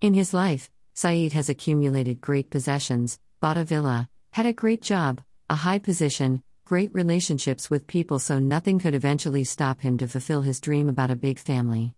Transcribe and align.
In 0.00 0.14
his 0.14 0.32
life, 0.32 0.70
Saeed 0.94 1.32
has 1.32 1.48
accumulated 1.48 2.20
great 2.20 2.50
possessions, 2.50 3.18
bought 3.40 3.56
a 3.56 3.64
villa, 3.64 4.08
had 4.30 4.46
a 4.46 4.52
great 4.52 4.80
job, 4.80 5.20
a 5.50 5.56
high 5.56 5.80
position, 5.80 6.44
great 6.64 6.94
relationships 6.94 7.68
with 7.68 7.88
people, 7.88 8.20
so 8.20 8.38
nothing 8.38 8.78
could 8.78 8.94
eventually 8.94 9.42
stop 9.42 9.80
him 9.80 9.98
to 9.98 10.06
fulfill 10.06 10.42
his 10.42 10.60
dream 10.60 10.88
about 10.88 11.10
a 11.10 11.16
big 11.16 11.36
family. 11.36 11.94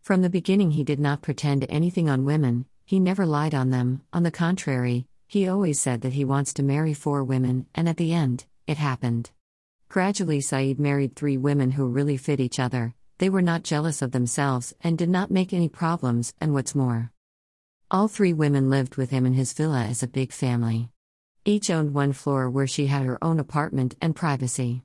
From 0.00 0.22
the 0.22 0.30
beginning, 0.30 0.70
he 0.70 0.84
did 0.84 0.98
not 0.98 1.20
pretend 1.20 1.66
anything 1.68 2.08
on 2.08 2.24
women, 2.24 2.64
he 2.86 2.98
never 2.98 3.26
lied 3.26 3.54
on 3.54 3.68
them, 3.68 4.00
on 4.10 4.22
the 4.22 4.30
contrary, 4.30 5.06
he 5.26 5.46
always 5.46 5.78
said 5.78 6.00
that 6.00 6.14
he 6.14 6.24
wants 6.24 6.54
to 6.54 6.62
marry 6.62 6.94
four 6.94 7.22
women, 7.22 7.66
and 7.74 7.90
at 7.90 7.98
the 7.98 8.14
end, 8.14 8.46
it 8.66 8.78
happened. 8.78 9.32
Gradually, 9.90 10.40
Saeed 10.40 10.80
married 10.80 11.14
three 11.14 11.36
women 11.36 11.72
who 11.72 11.88
really 11.88 12.16
fit 12.16 12.40
each 12.40 12.58
other, 12.58 12.94
they 13.18 13.28
were 13.28 13.42
not 13.42 13.64
jealous 13.64 14.00
of 14.00 14.12
themselves 14.12 14.72
and 14.80 14.96
did 14.96 15.10
not 15.10 15.30
make 15.30 15.52
any 15.52 15.68
problems, 15.68 16.32
and 16.40 16.54
what's 16.54 16.74
more, 16.74 17.12
all 17.90 18.06
three 18.06 18.34
women 18.34 18.68
lived 18.68 18.96
with 18.96 19.10
him 19.10 19.24
in 19.24 19.32
his 19.32 19.54
villa 19.54 19.84
as 19.84 20.02
a 20.02 20.08
big 20.08 20.30
family. 20.30 20.90
Each 21.44 21.70
owned 21.70 21.94
one 21.94 22.12
floor 22.12 22.50
where 22.50 22.66
she 22.66 22.86
had 22.86 23.06
her 23.06 23.22
own 23.24 23.40
apartment 23.40 23.94
and 24.02 24.14
privacy. 24.14 24.82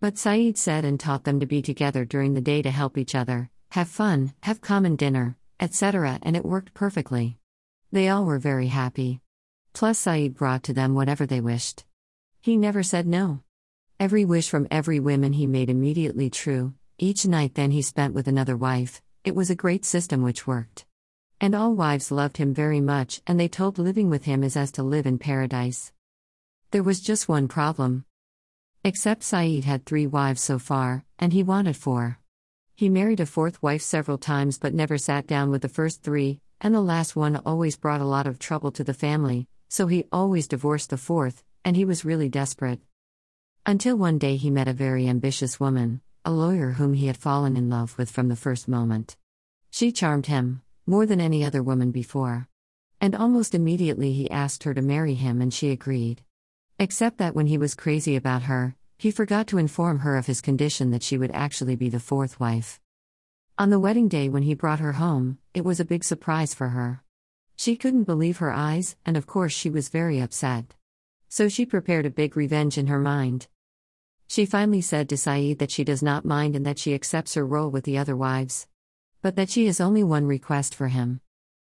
But 0.00 0.16
Saeed 0.16 0.56
said 0.56 0.86
and 0.86 0.98
taught 0.98 1.24
them 1.24 1.40
to 1.40 1.46
be 1.46 1.60
together 1.60 2.06
during 2.06 2.32
the 2.32 2.40
day 2.40 2.62
to 2.62 2.70
help 2.70 2.96
each 2.96 3.14
other, 3.14 3.50
have 3.72 3.88
fun, 3.88 4.32
have 4.42 4.62
common 4.62 4.96
dinner, 4.96 5.36
etc., 5.60 6.18
and 6.22 6.34
it 6.34 6.46
worked 6.46 6.72
perfectly. 6.72 7.38
They 7.92 8.08
all 8.08 8.24
were 8.24 8.38
very 8.38 8.68
happy. 8.68 9.20
Plus, 9.74 9.98
Saeed 9.98 10.34
brought 10.34 10.62
to 10.64 10.72
them 10.72 10.94
whatever 10.94 11.26
they 11.26 11.40
wished. 11.42 11.84
He 12.40 12.56
never 12.56 12.82
said 12.82 13.06
no. 13.06 13.40
Every 14.00 14.24
wish 14.24 14.48
from 14.48 14.66
every 14.70 14.98
woman 14.98 15.34
he 15.34 15.46
made 15.46 15.68
immediately 15.68 16.30
true, 16.30 16.72
each 16.96 17.26
night 17.26 17.54
then 17.54 17.70
he 17.70 17.82
spent 17.82 18.14
with 18.14 18.28
another 18.28 18.56
wife, 18.56 19.02
it 19.24 19.34
was 19.34 19.50
a 19.50 19.54
great 19.54 19.84
system 19.84 20.22
which 20.22 20.46
worked. 20.46 20.86
And 21.40 21.54
all 21.54 21.74
wives 21.74 22.10
loved 22.10 22.36
him 22.36 22.54
very 22.54 22.80
much, 22.80 23.20
and 23.26 23.38
they 23.38 23.48
told 23.48 23.78
living 23.78 24.08
with 24.08 24.24
him 24.24 24.42
is 24.44 24.56
as 24.56 24.72
to 24.72 24.82
live 24.82 25.06
in 25.06 25.18
paradise. 25.18 25.92
There 26.70 26.82
was 26.82 27.00
just 27.00 27.28
one 27.28 27.48
problem. 27.48 28.04
Except 28.82 29.22
Saeed 29.22 29.64
had 29.64 29.84
three 29.84 30.06
wives 30.06 30.40
so 30.40 30.58
far, 30.58 31.04
and 31.18 31.32
he 31.32 31.42
wanted 31.42 31.76
four. 31.76 32.18
He 32.74 32.88
married 32.88 33.20
a 33.20 33.26
fourth 33.26 33.62
wife 33.62 33.82
several 33.82 34.18
times 34.18 34.58
but 34.58 34.74
never 34.74 34.98
sat 34.98 35.26
down 35.26 35.50
with 35.50 35.62
the 35.62 35.68
first 35.68 36.02
three, 36.02 36.40
and 36.60 36.74
the 36.74 36.80
last 36.80 37.14
one 37.14 37.36
always 37.44 37.76
brought 37.76 38.00
a 38.00 38.06
lot 38.06 38.26
of 38.26 38.38
trouble 38.38 38.70
to 38.72 38.84
the 38.84 38.94
family, 38.94 39.46
so 39.68 39.86
he 39.86 40.04
always 40.12 40.48
divorced 40.48 40.90
the 40.90 40.96
fourth, 40.96 41.44
and 41.64 41.76
he 41.76 41.84
was 41.84 42.04
really 42.04 42.28
desperate. 42.28 42.80
Until 43.66 43.96
one 43.96 44.18
day 44.18 44.36
he 44.36 44.50
met 44.50 44.68
a 44.68 44.72
very 44.72 45.08
ambitious 45.08 45.58
woman, 45.58 46.00
a 46.24 46.30
lawyer 46.30 46.72
whom 46.72 46.94
he 46.94 47.06
had 47.06 47.16
fallen 47.16 47.56
in 47.56 47.70
love 47.70 47.96
with 47.96 48.10
from 48.10 48.28
the 48.28 48.36
first 48.36 48.68
moment. 48.68 49.16
She 49.70 49.92
charmed 49.92 50.26
him, 50.26 50.62
more 50.86 51.06
than 51.06 51.20
any 51.20 51.44
other 51.44 51.62
woman 51.62 51.90
before. 51.90 52.48
And 53.00 53.14
almost 53.14 53.54
immediately 53.54 54.12
he 54.12 54.30
asked 54.30 54.64
her 54.64 54.74
to 54.74 54.82
marry 54.82 55.14
him 55.14 55.40
and 55.40 55.52
she 55.52 55.70
agreed. 55.70 56.22
Except 56.78 57.18
that 57.18 57.34
when 57.34 57.46
he 57.46 57.56
was 57.56 57.74
crazy 57.74 58.16
about 58.16 58.42
her, 58.42 58.76
he 58.98 59.10
forgot 59.10 59.46
to 59.48 59.58
inform 59.58 60.00
her 60.00 60.16
of 60.16 60.26
his 60.26 60.40
condition 60.40 60.90
that 60.90 61.02
she 61.02 61.16
would 61.16 61.30
actually 61.32 61.76
be 61.76 61.88
the 61.88 62.00
fourth 62.00 62.38
wife. 62.38 62.80
On 63.58 63.70
the 63.70 63.80
wedding 63.80 64.08
day 64.08 64.28
when 64.28 64.42
he 64.42 64.54
brought 64.54 64.80
her 64.80 64.92
home, 64.92 65.38
it 65.54 65.64
was 65.64 65.80
a 65.80 65.84
big 65.84 66.04
surprise 66.04 66.54
for 66.54 66.70
her. 66.70 67.02
She 67.56 67.76
couldn't 67.76 68.04
believe 68.04 68.38
her 68.38 68.52
eyes, 68.52 68.96
and 69.06 69.16
of 69.16 69.26
course 69.26 69.52
she 69.52 69.70
was 69.70 69.88
very 69.88 70.20
upset. 70.20 70.74
So 71.28 71.48
she 71.48 71.64
prepared 71.64 72.04
a 72.04 72.10
big 72.10 72.36
revenge 72.36 72.76
in 72.76 72.88
her 72.88 72.98
mind. 72.98 73.46
She 74.26 74.44
finally 74.44 74.80
said 74.80 75.08
to 75.08 75.16
Saeed 75.16 75.58
that 75.60 75.70
she 75.70 75.84
does 75.84 76.02
not 76.02 76.24
mind 76.24 76.56
and 76.56 76.66
that 76.66 76.78
she 76.78 76.94
accepts 76.94 77.34
her 77.34 77.46
role 77.46 77.70
with 77.70 77.84
the 77.84 77.98
other 77.98 78.16
wives 78.16 78.66
but 79.24 79.36
that 79.36 79.48
she 79.48 79.64
has 79.64 79.80
only 79.80 80.04
one 80.04 80.26
request 80.26 80.74
for 80.74 80.88
him. 80.88 81.18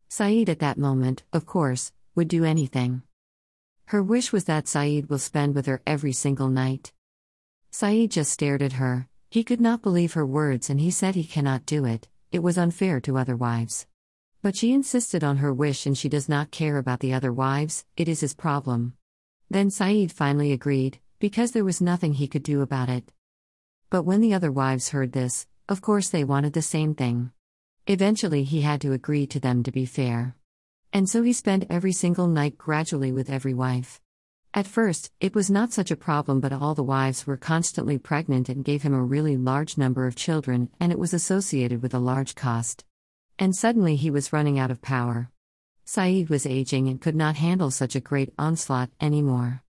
Saeed 0.08 0.48
at 0.48 0.60
that 0.60 0.78
moment, 0.78 1.24
of 1.32 1.44
course, 1.44 1.90
would 2.14 2.28
do 2.28 2.44
anything. 2.44 3.02
Her 3.86 4.00
wish 4.00 4.30
was 4.30 4.44
that 4.44 4.68
Saeed 4.68 5.10
will 5.10 5.18
spend 5.18 5.56
with 5.56 5.66
her 5.66 5.82
every 5.84 6.12
single 6.12 6.50
night. 6.50 6.92
Saeed 7.72 8.12
just 8.12 8.30
stared 8.30 8.62
at 8.62 8.74
her, 8.74 9.08
he 9.28 9.42
could 9.42 9.60
not 9.60 9.82
believe 9.82 10.12
her 10.12 10.24
words 10.24 10.70
and 10.70 10.78
he 10.78 10.92
said 10.92 11.16
he 11.16 11.24
cannot 11.24 11.66
do 11.66 11.84
it, 11.84 12.06
it 12.30 12.44
was 12.44 12.56
unfair 12.56 13.00
to 13.00 13.18
other 13.18 13.34
wives. 13.34 13.88
But 14.40 14.54
she 14.54 14.72
insisted 14.72 15.24
on 15.24 15.38
her 15.38 15.52
wish 15.52 15.84
and 15.84 15.98
she 15.98 16.08
does 16.08 16.28
not 16.28 16.52
care 16.52 16.78
about 16.78 17.00
the 17.00 17.12
other 17.12 17.32
wives, 17.32 17.84
it 17.96 18.08
is 18.08 18.20
his 18.20 18.34
problem. 18.34 18.92
Then 19.50 19.72
Saeed 19.72 20.12
finally 20.12 20.52
agreed, 20.52 21.00
because 21.18 21.50
there 21.50 21.64
was 21.64 21.80
nothing 21.80 22.12
he 22.14 22.28
could 22.28 22.44
do 22.44 22.62
about 22.62 22.88
it. 22.88 23.10
But 23.90 24.04
when 24.04 24.20
the 24.20 24.32
other 24.32 24.52
wives 24.52 24.90
heard 24.90 25.10
this, 25.10 25.48
of 25.68 25.82
course 25.82 26.08
they 26.08 26.22
wanted 26.22 26.52
the 26.52 26.62
same 26.62 26.94
thing. 26.94 27.32
Eventually, 27.90 28.44
he 28.44 28.60
had 28.60 28.82
to 28.82 28.92
agree 28.92 29.26
to 29.28 29.40
them 29.40 29.62
to 29.62 29.72
be 29.72 29.86
fair. 29.86 30.36
And 30.92 31.08
so 31.08 31.22
he 31.22 31.32
spent 31.32 31.64
every 31.70 31.92
single 31.92 32.28
night 32.28 32.58
gradually 32.58 33.12
with 33.12 33.30
every 33.30 33.54
wife. 33.54 33.98
At 34.52 34.66
first, 34.66 35.10
it 35.20 35.34
was 35.34 35.50
not 35.50 35.72
such 35.72 35.90
a 35.90 35.96
problem, 35.96 36.38
but 36.40 36.52
all 36.52 36.74
the 36.74 36.82
wives 36.82 37.26
were 37.26 37.38
constantly 37.38 37.96
pregnant 37.96 38.50
and 38.50 38.62
gave 38.62 38.82
him 38.82 38.92
a 38.92 39.02
really 39.02 39.38
large 39.38 39.78
number 39.78 40.06
of 40.06 40.16
children, 40.16 40.68
and 40.78 40.92
it 40.92 40.98
was 40.98 41.14
associated 41.14 41.80
with 41.80 41.94
a 41.94 41.98
large 41.98 42.34
cost. 42.34 42.84
And 43.38 43.56
suddenly 43.56 43.96
he 43.96 44.10
was 44.10 44.34
running 44.34 44.58
out 44.58 44.70
of 44.70 44.82
power. 44.82 45.30
Saeed 45.86 46.28
was 46.28 46.44
aging 46.44 46.88
and 46.88 47.00
could 47.00 47.16
not 47.16 47.36
handle 47.36 47.70
such 47.70 47.96
a 47.96 48.00
great 48.00 48.34
onslaught 48.38 48.90
anymore. 49.00 49.62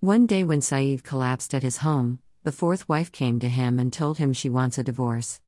One 0.00 0.26
day, 0.26 0.44
when 0.44 0.60
Saeed 0.60 1.02
collapsed 1.02 1.54
at 1.54 1.62
his 1.62 1.78
home, 1.78 2.18
the 2.42 2.52
fourth 2.52 2.86
wife 2.90 3.10
came 3.10 3.40
to 3.40 3.48
him 3.48 3.78
and 3.78 3.90
told 3.90 4.18
him 4.18 4.34
she 4.34 4.50
wants 4.50 4.76
a 4.76 4.84
divorce. 4.84 5.40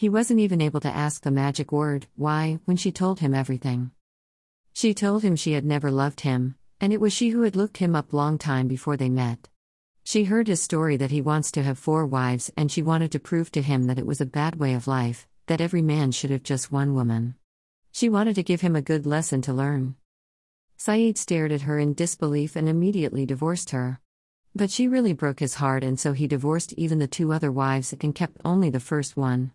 He 0.00 0.08
wasn't 0.08 0.40
even 0.40 0.62
able 0.62 0.80
to 0.80 0.96
ask 0.96 1.20
the 1.20 1.30
magic 1.30 1.72
word, 1.72 2.06
why, 2.16 2.58
when 2.64 2.78
she 2.78 2.90
told 2.90 3.20
him 3.20 3.34
everything. 3.34 3.90
She 4.72 4.94
told 4.94 5.22
him 5.22 5.36
she 5.36 5.52
had 5.52 5.66
never 5.66 5.90
loved 5.90 6.20
him, 6.20 6.54
and 6.80 6.90
it 6.90 7.02
was 7.02 7.12
she 7.12 7.28
who 7.28 7.42
had 7.42 7.54
looked 7.54 7.76
him 7.76 7.94
up 7.94 8.14
long 8.14 8.38
time 8.38 8.66
before 8.66 8.96
they 8.96 9.10
met. 9.10 9.50
She 10.02 10.24
heard 10.24 10.48
his 10.48 10.62
story 10.62 10.96
that 10.96 11.10
he 11.10 11.20
wants 11.20 11.50
to 11.50 11.62
have 11.62 11.78
four 11.78 12.06
wives 12.06 12.50
and 12.56 12.72
she 12.72 12.80
wanted 12.80 13.12
to 13.12 13.18
prove 13.18 13.52
to 13.52 13.60
him 13.60 13.88
that 13.88 13.98
it 13.98 14.06
was 14.06 14.22
a 14.22 14.36
bad 14.40 14.54
way 14.54 14.72
of 14.72 14.86
life, 14.86 15.28
that 15.48 15.60
every 15.60 15.82
man 15.82 16.12
should 16.12 16.30
have 16.30 16.44
just 16.44 16.72
one 16.72 16.94
woman. 16.94 17.34
She 17.92 18.08
wanted 18.08 18.36
to 18.36 18.42
give 18.42 18.62
him 18.62 18.74
a 18.74 18.80
good 18.80 19.04
lesson 19.04 19.42
to 19.42 19.52
learn. 19.52 19.96
Saeed 20.78 21.18
stared 21.18 21.52
at 21.52 21.68
her 21.68 21.78
in 21.78 21.92
disbelief 21.92 22.56
and 22.56 22.70
immediately 22.70 23.26
divorced 23.26 23.68
her. 23.68 24.00
But 24.54 24.70
she 24.70 24.88
really 24.88 25.12
broke 25.12 25.40
his 25.40 25.56
heart 25.56 25.84
and 25.84 26.00
so 26.00 26.14
he 26.14 26.26
divorced 26.26 26.72
even 26.78 27.00
the 27.00 27.06
two 27.06 27.34
other 27.34 27.52
wives 27.52 27.92
and 28.00 28.14
kept 28.14 28.40
only 28.46 28.70
the 28.70 28.80
first 28.80 29.14
one. 29.14 29.52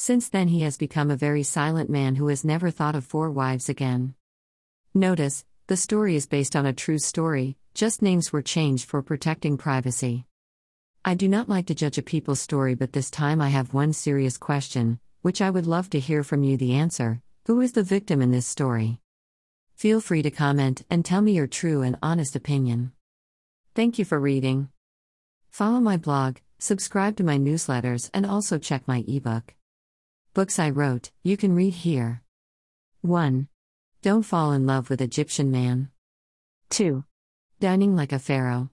Since 0.00 0.28
then, 0.28 0.46
he 0.46 0.60
has 0.60 0.76
become 0.76 1.10
a 1.10 1.16
very 1.16 1.42
silent 1.42 1.90
man 1.90 2.14
who 2.14 2.28
has 2.28 2.44
never 2.44 2.70
thought 2.70 2.94
of 2.94 3.04
four 3.04 3.32
wives 3.32 3.68
again. 3.68 4.14
Notice, 4.94 5.44
the 5.66 5.76
story 5.76 6.14
is 6.14 6.24
based 6.24 6.54
on 6.54 6.64
a 6.64 6.72
true 6.72 7.00
story, 7.00 7.56
just 7.74 8.00
names 8.00 8.32
were 8.32 8.40
changed 8.40 8.88
for 8.88 9.02
protecting 9.02 9.58
privacy. 9.58 10.24
I 11.04 11.14
do 11.14 11.26
not 11.26 11.48
like 11.48 11.66
to 11.66 11.74
judge 11.74 11.98
a 11.98 12.02
people's 12.02 12.40
story, 12.40 12.76
but 12.76 12.92
this 12.92 13.10
time 13.10 13.40
I 13.40 13.48
have 13.48 13.74
one 13.74 13.92
serious 13.92 14.38
question, 14.38 15.00
which 15.22 15.42
I 15.42 15.50
would 15.50 15.66
love 15.66 15.90
to 15.90 15.98
hear 15.98 16.22
from 16.22 16.44
you 16.44 16.56
the 16.56 16.74
answer 16.74 17.20
Who 17.46 17.60
is 17.60 17.72
the 17.72 17.82
victim 17.82 18.22
in 18.22 18.30
this 18.30 18.46
story? 18.46 19.00
Feel 19.74 20.00
free 20.00 20.22
to 20.22 20.30
comment 20.30 20.84
and 20.88 21.04
tell 21.04 21.22
me 21.22 21.32
your 21.32 21.48
true 21.48 21.82
and 21.82 21.98
honest 22.00 22.36
opinion. 22.36 22.92
Thank 23.74 23.98
you 23.98 24.04
for 24.04 24.20
reading. 24.20 24.68
Follow 25.50 25.80
my 25.80 25.96
blog, 25.96 26.36
subscribe 26.60 27.16
to 27.16 27.24
my 27.24 27.36
newsletters, 27.36 28.10
and 28.14 28.24
also 28.24 28.58
check 28.58 28.86
my 28.86 29.02
ebook. 29.08 29.54
Books 30.38 30.60
I 30.60 30.70
wrote, 30.70 31.10
you 31.24 31.36
can 31.36 31.52
read 31.52 31.74
here. 31.74 32.22
1. 33.00 33.48
Don't 34.02 34.22
fall 34.22 34.52
in 34.52 34.66
love 34.66 34.88
with 34.88 35.00
Egyptian 35.00 35.50
man. 35.50 35.88
2. 36.70 37.02
Dining 37.58 37.96
like 37.96 38.12
a 38.12 38.20
pharaoh. 38.20 38.70